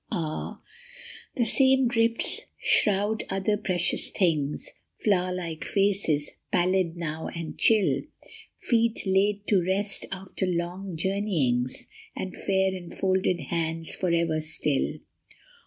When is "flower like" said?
4.93-5.63